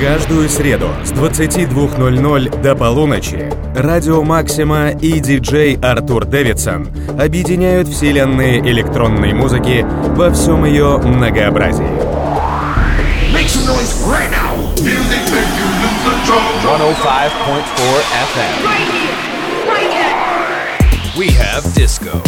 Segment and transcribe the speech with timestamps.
[0.00, 6.88] Каждую среду с 22.00 до полуночи Радио Максима и диджей Артур Дэвидсон
[7.20, 9.84] объединяют вселенные электронной музыки
[10.16, 11.84] во всем ее многообразии.
[13.34, 14.56] Make some noise right now.
[14.82, 16.48] Music make you lose control.
[16.64, 18.00] 105.4
[18.32, 18.56] FM.
[18.64, 19.16] Right here,
[19.68, 21.18] right here.
[21.18, 22.22] We have disco.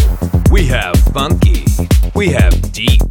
[0.50, 1.71] We have funky.
[2.21, 3.01] We have deep.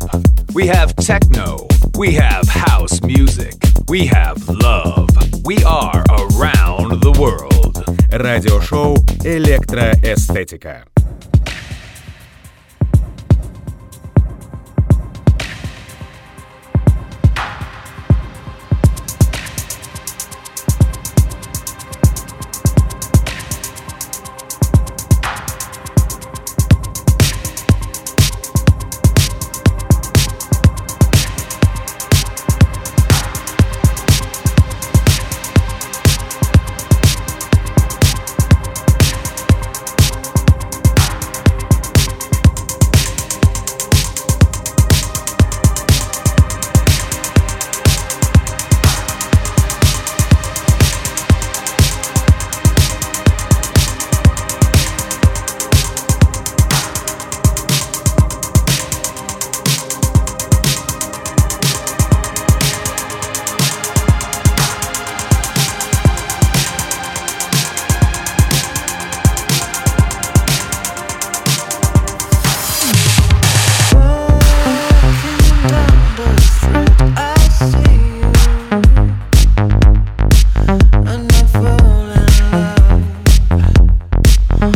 [0.54, 1.66] We have techno.
[1.96, 3.54] We have house music.
[3.88, 5.08] We have love.
[5.44, 7.84] We are around the world.
[8.10, 10.84] Радиошоу «Электроэстетика».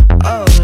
[0.10, 0.55] Oh.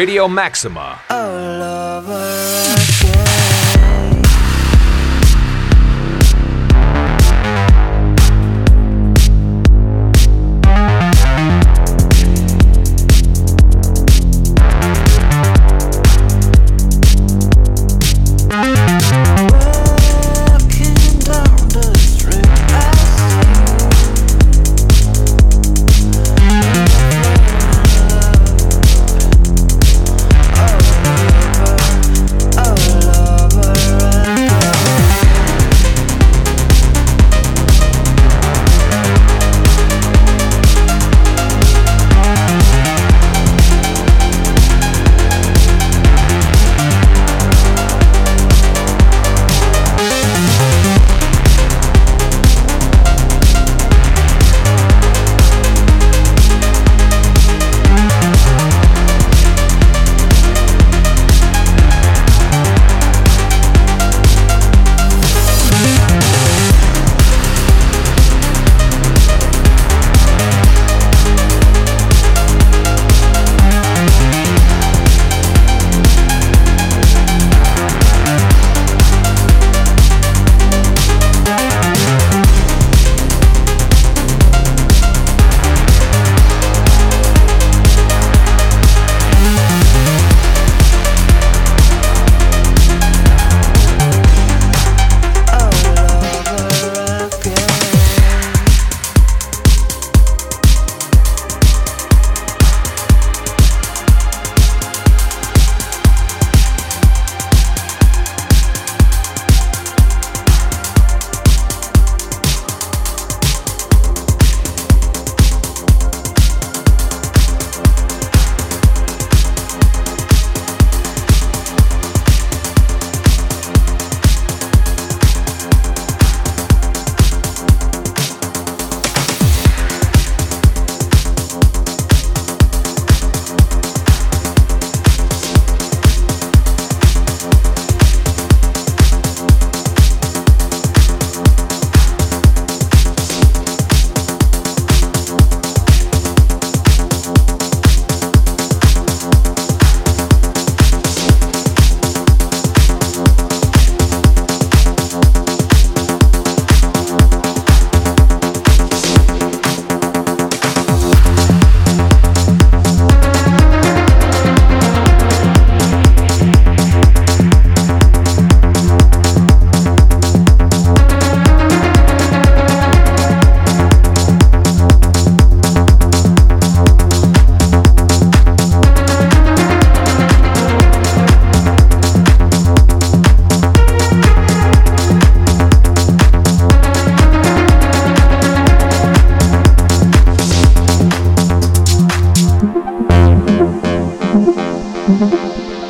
[0.00, 1.09] Radio Maxima.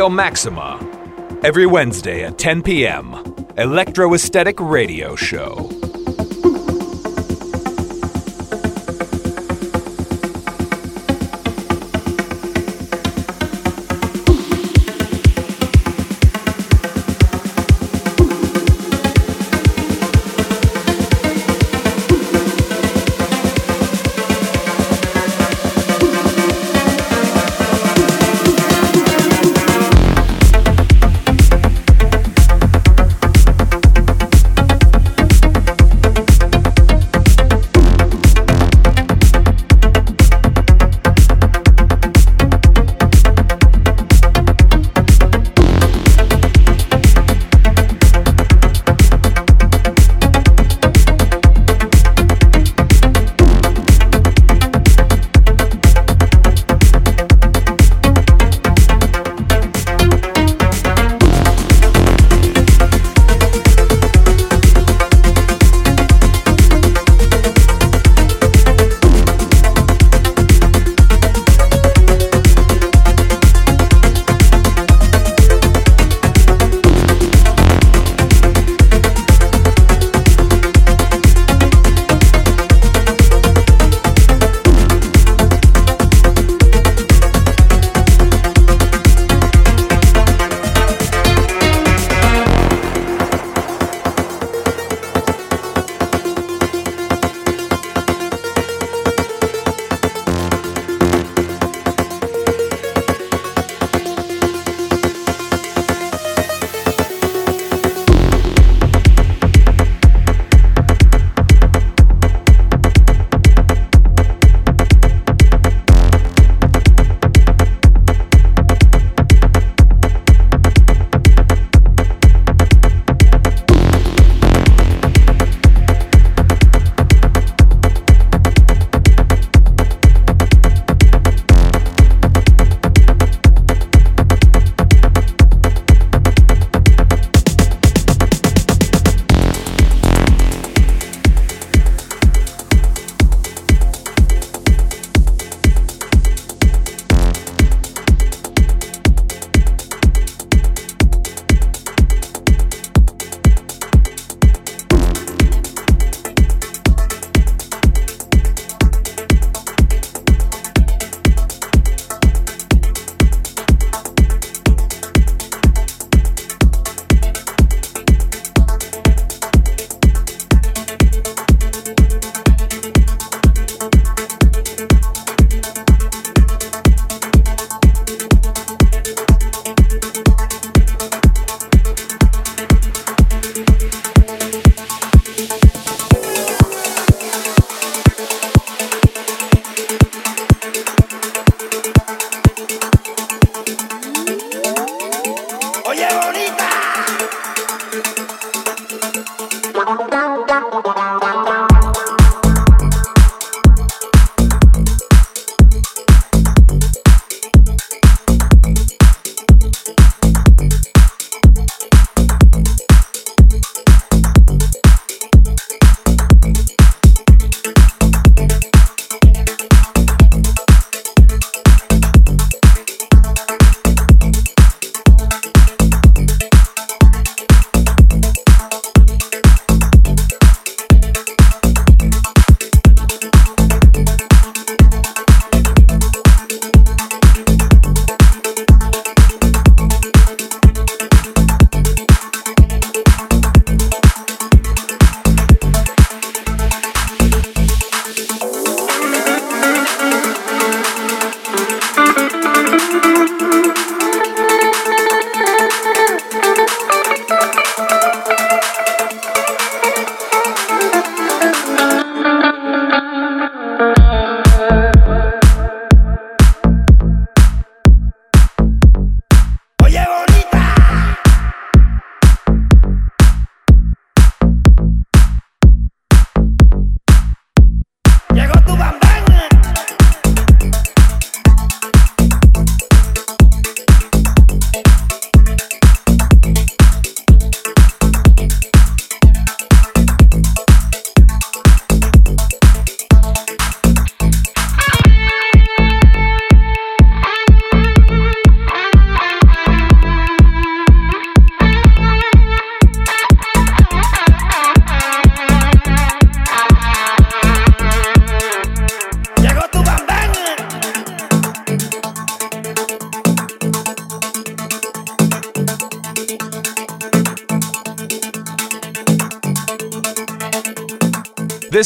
[0.00, 0.78] Radio Maxima.
[1.42, 3.12] Every Wednesday at 10 p.m.
[3.58, 5.69] Electro Esthetic Radio Show.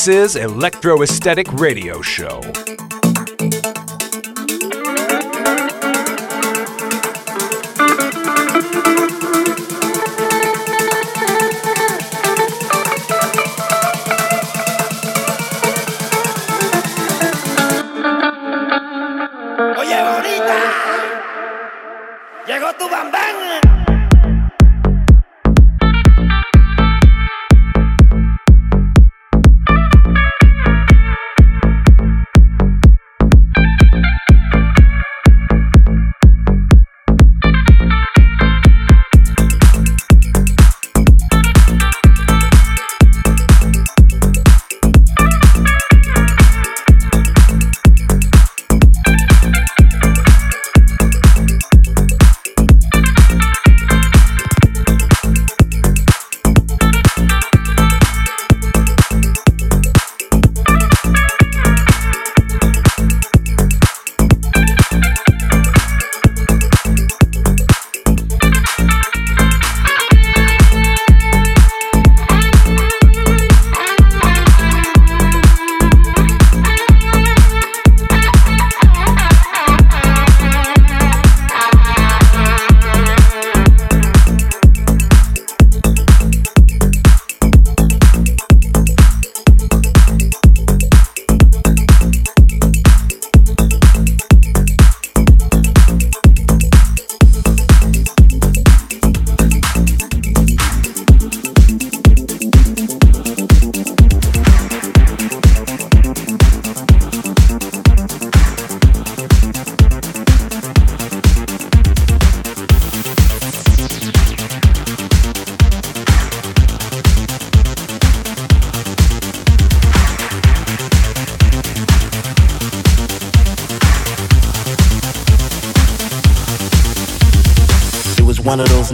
[0.05, 2.43] This is Electro Esthetic Radio Show.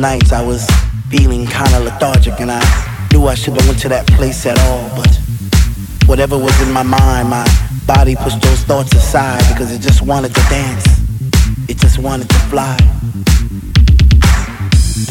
[0.00, 0.66] Nights I was
[1.10, 2.62] feeling kinda lethargic and I
[3.12, 4.88] knew I shouldn't went to that place at all.
[4.96, 5.12] But
[6.06, 7.46] whatever was in my mind, my
[7.86, 10.86] body pushed those thoughts aside because it just wanted to dance.
[11.68, 12.76] It just wanted to fly.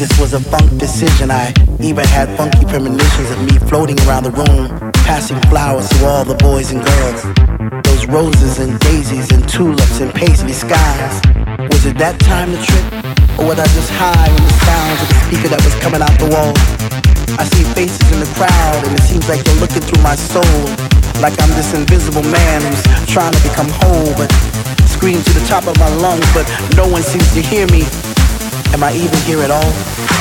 [0.00, 1.30] This was a funk decision.
[1.30, 6.24] I even had funky premonitions of me floating around the room, passing flowers to all
[6.24, 7.22] the boys and girls.
[7.84, 11.20] Those roses and daisies and tulips and paisley skies.
[11.70, 13.09] Was it that time to trip?
[13.38, 16.14] Or was I just high on the sounds of the speaker that was coming out
[16.18, 16.52] the wall?
[17.38, 20.64] I see faces in the crowd and it seems like they're looking through my soul.
[21.20, 24.28] Like I'm this invisible man who's trying to become whole, but
[24.88, 27.84] scream to the top of my lungs, but no one seems to hear me.
[28.72, 30.19] Am I even here at all?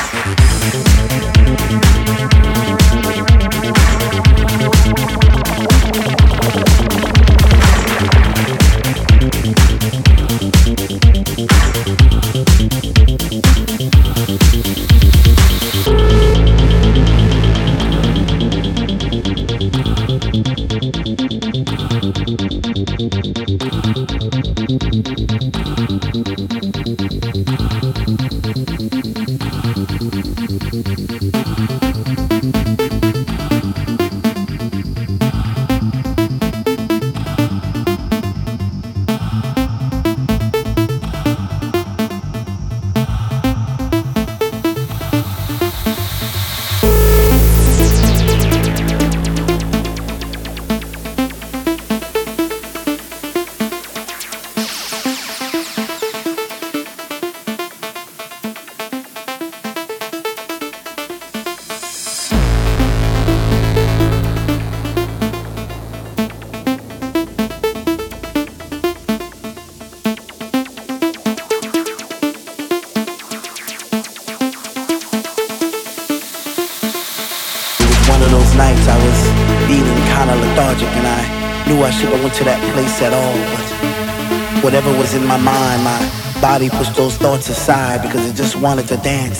[88.62, 89.40] Wanted to dance.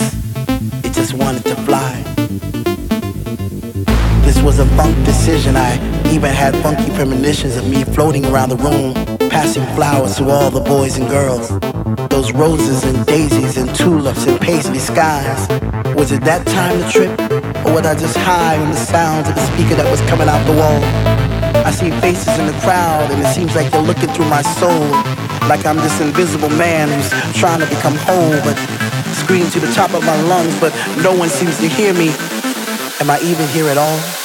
[0.82, 2.02] It just wanted to fly.
[4.22, 5.56] This was a funk decision.
[5.56, 5.74] I
[6.10, 8.94] even had funky premonitions of me floating around the room,
[9.28, 11.50] passing flowers to all the boys and girls.
[12.08, 15.48] Those roses and daisies and tulips and paisley skies.
[15.94, 17.10] Was it that time to trip?
[17.66, 20.42] Or was I just high on the sounds of the speaker that was coming out
[20.46, 20.80] the wall?
[21.66, 24.88] I see faces in the crowd and it seems like they're looking through my soul
[25.48, 29.94] like I'm this invisible man who's trying to become whole, but scream to the top
[29.94, 32.08] of my lungs, but no one seems to hear me.
[33.00, 34.19] Am I even here at all?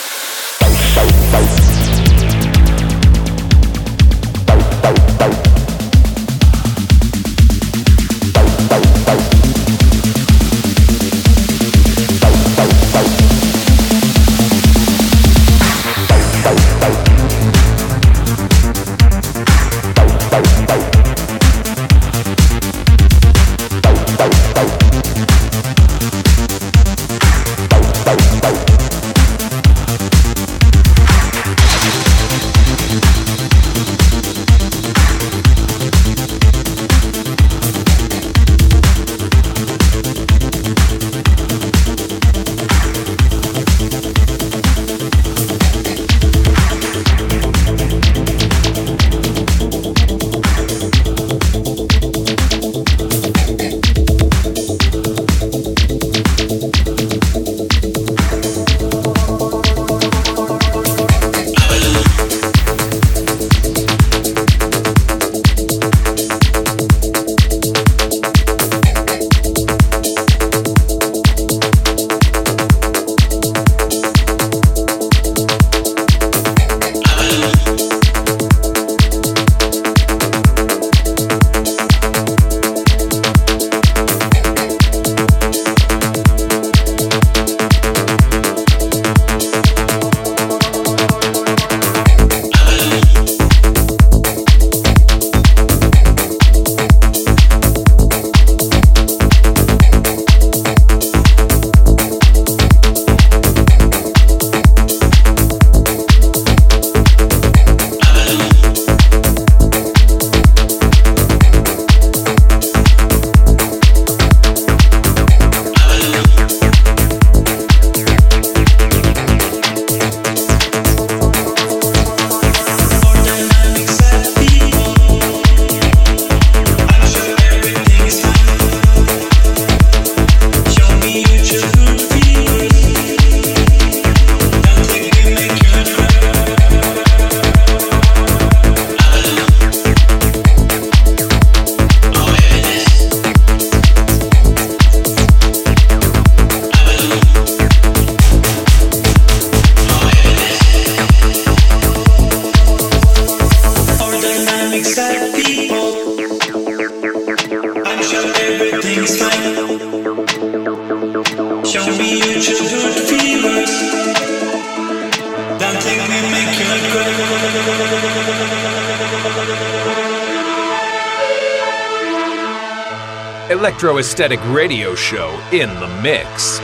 [174.06, 176.55] Electro Esthetic Radio Show in the mix.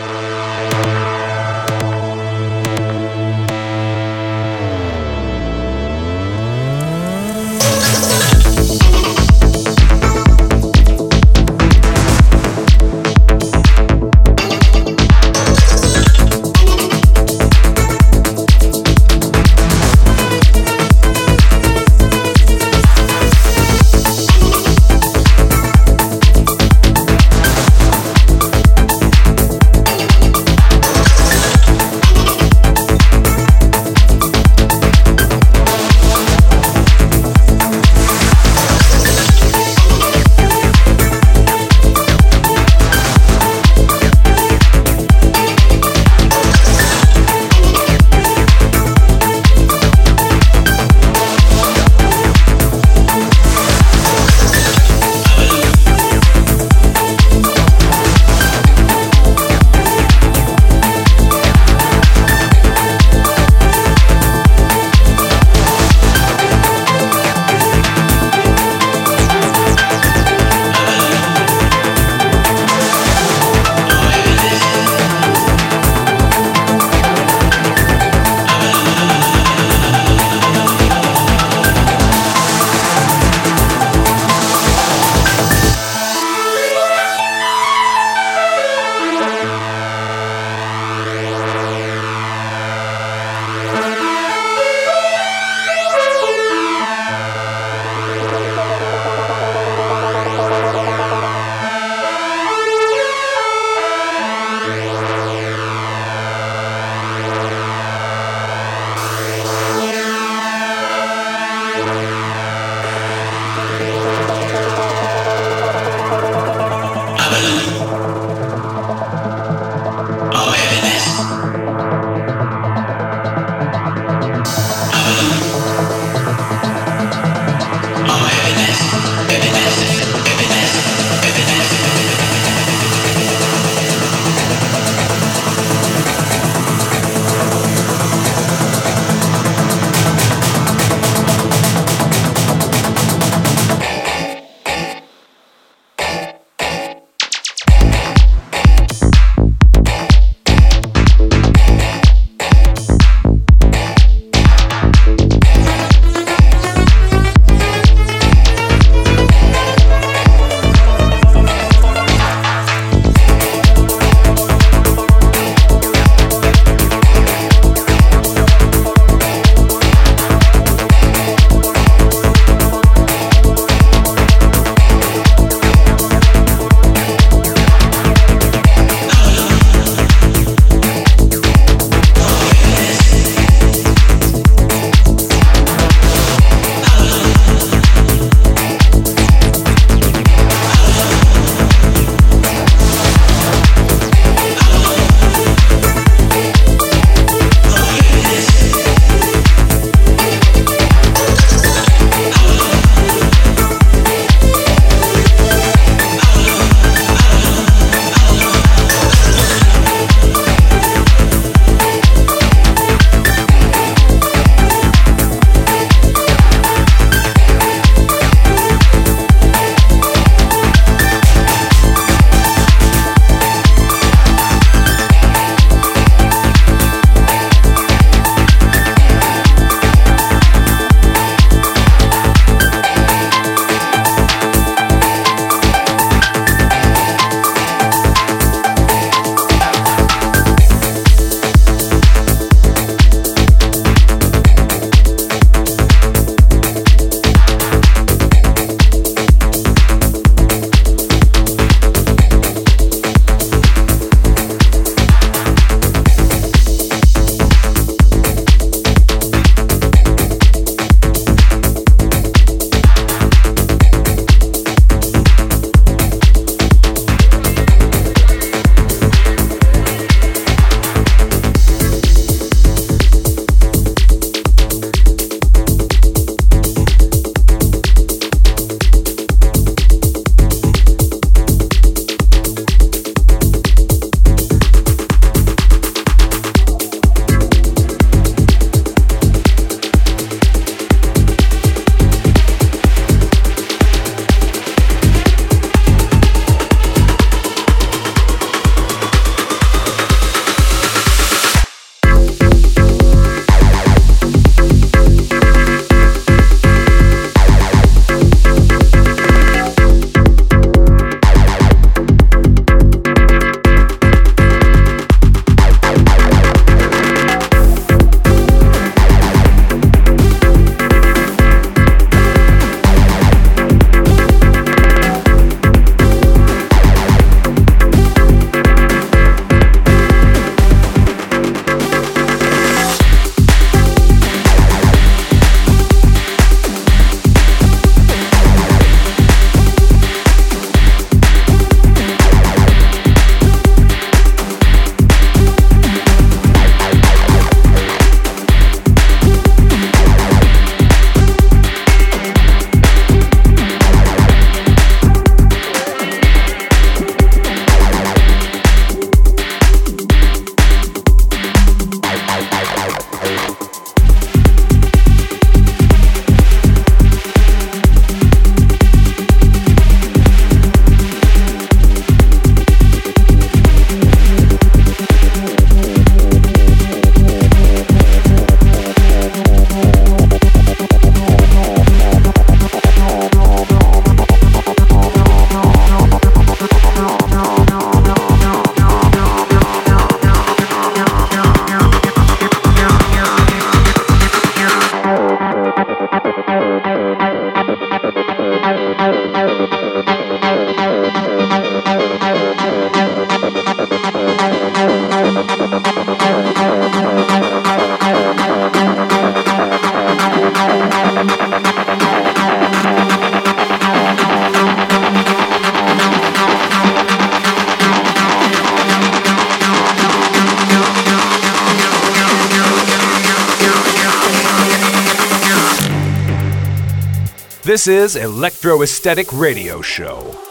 [427.81, 430.50] This is Electro Esthetic Radio Show.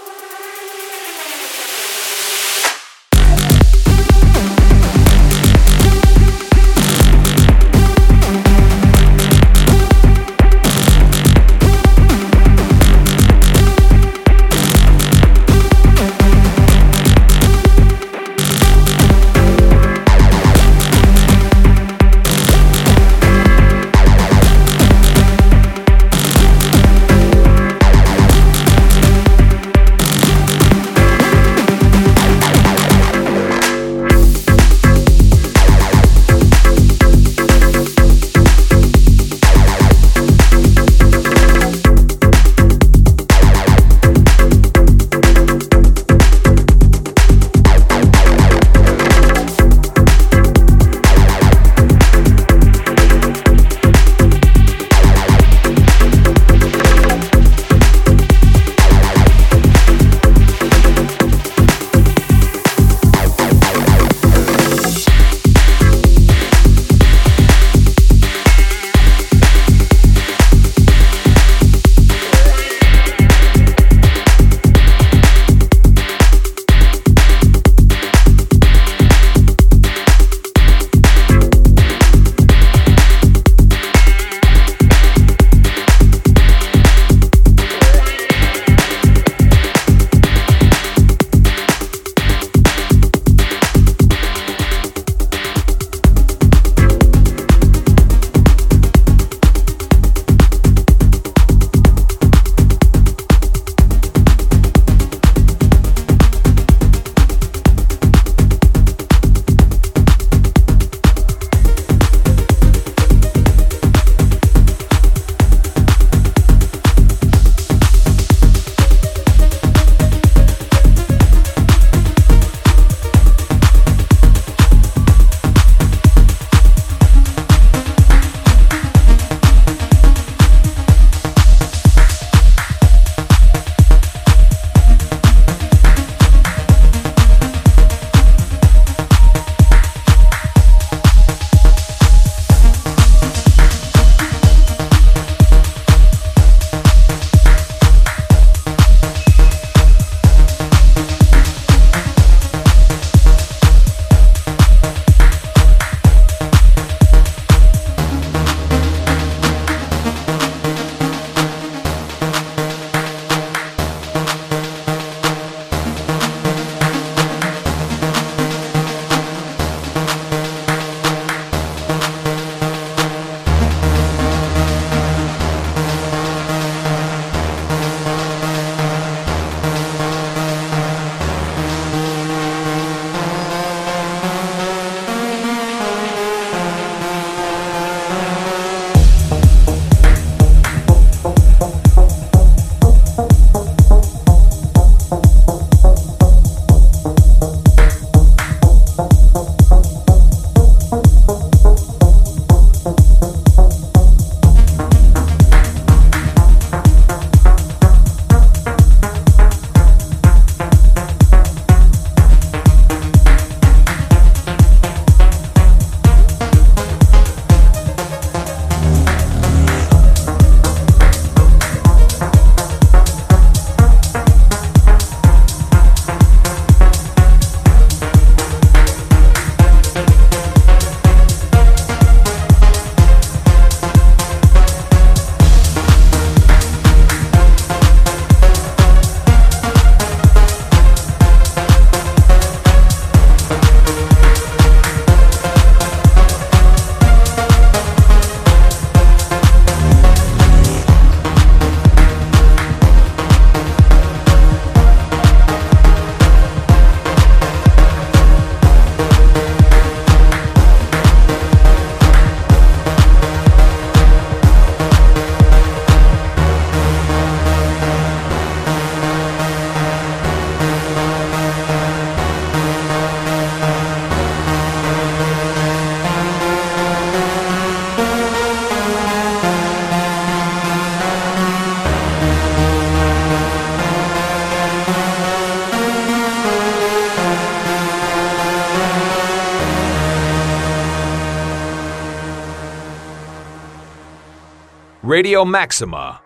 [295.21, 296.20] Radio Maxima.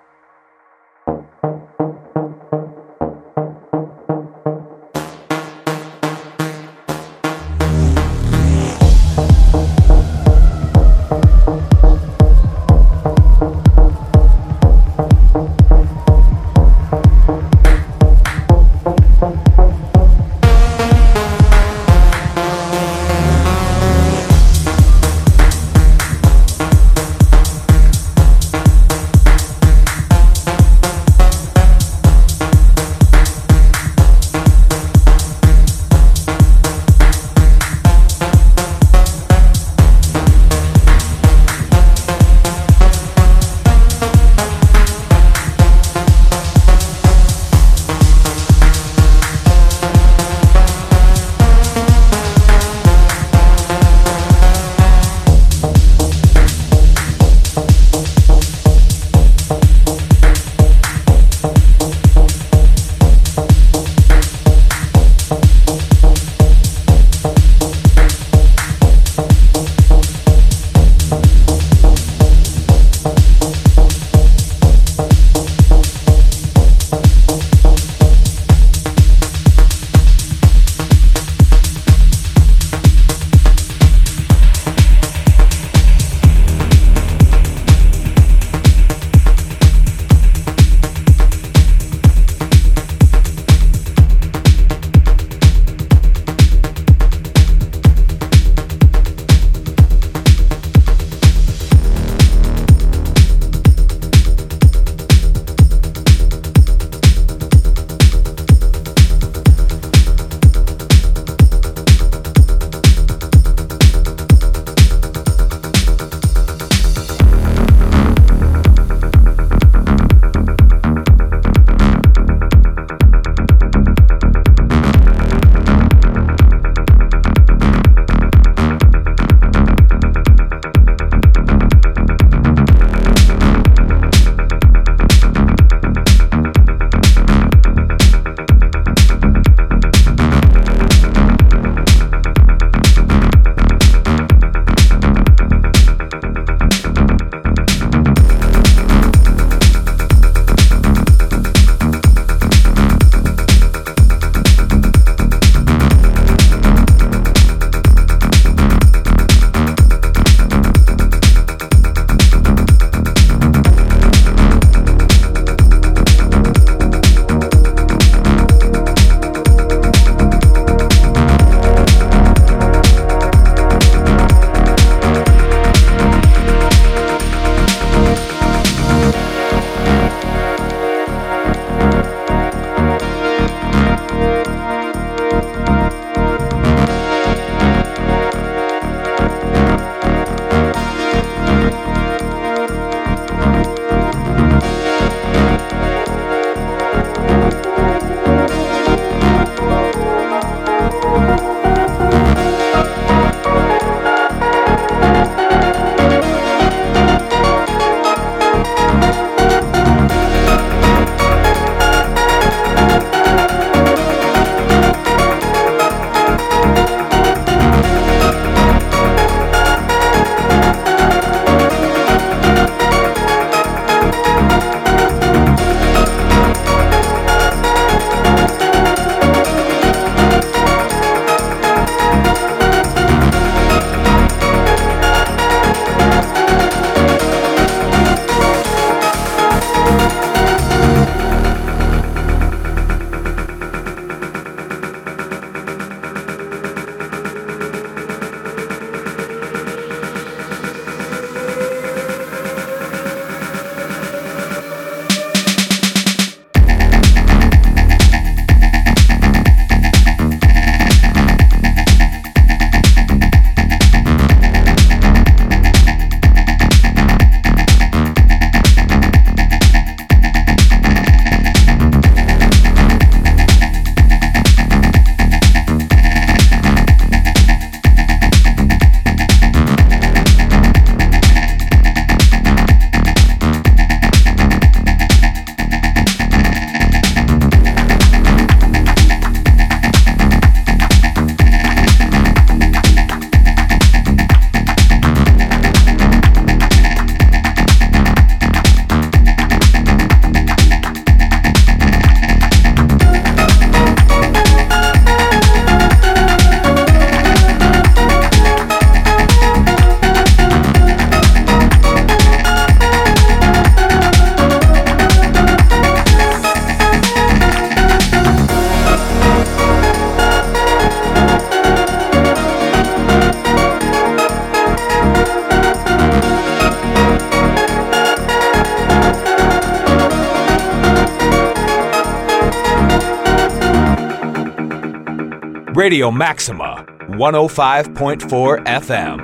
[335.84, 339.23] Radio Maxima, 105.4 FM.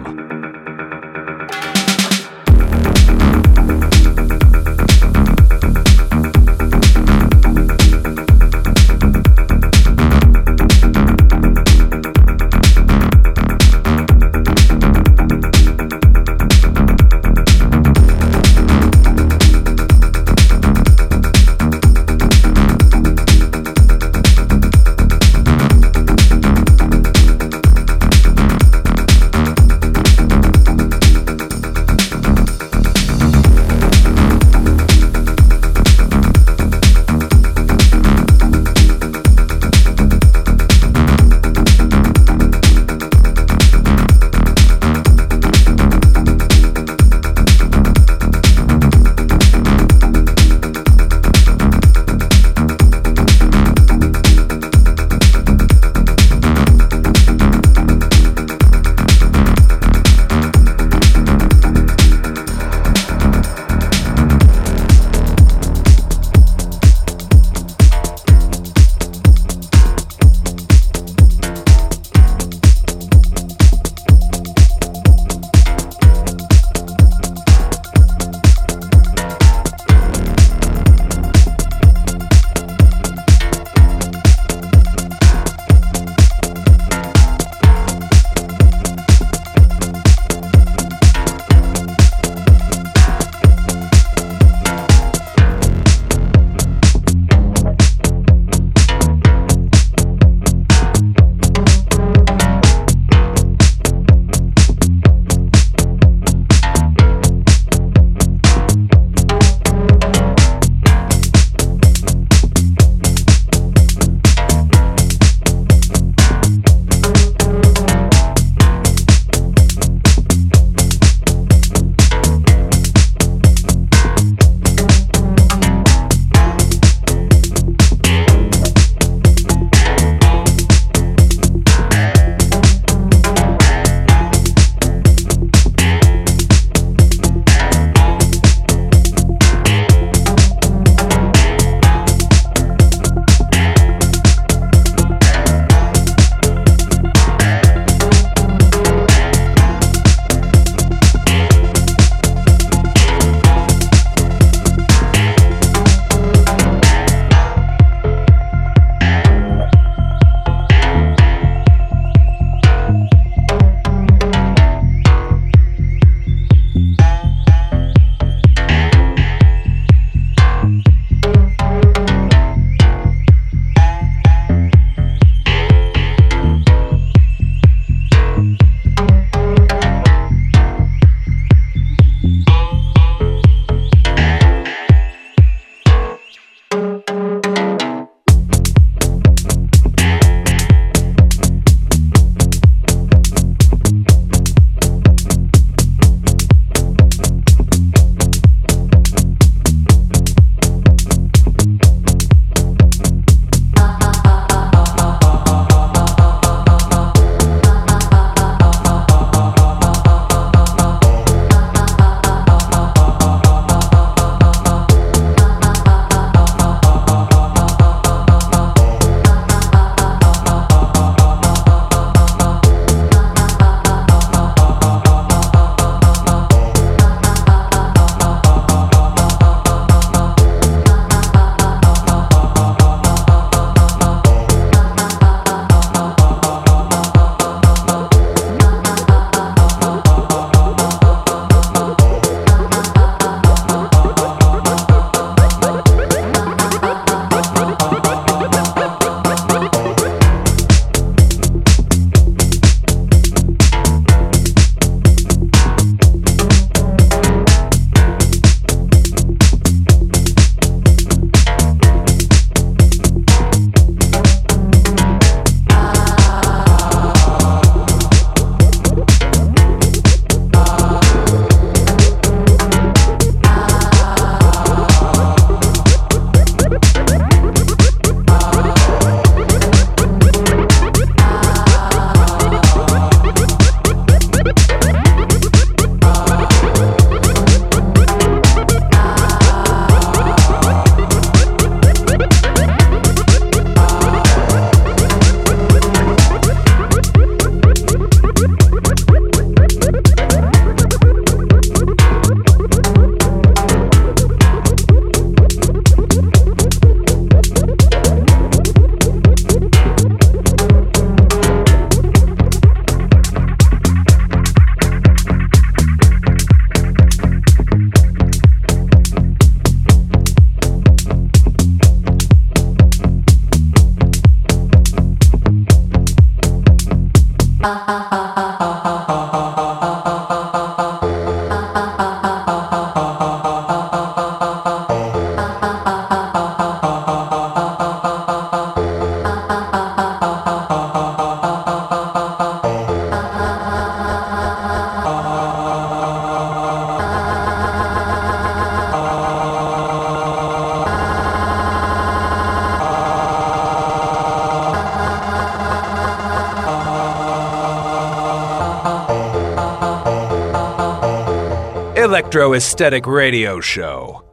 [362.30, 364.29] Electro esthetic radio show.